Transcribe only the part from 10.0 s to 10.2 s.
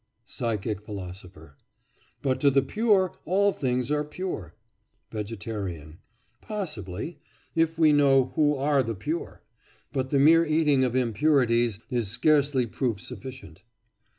the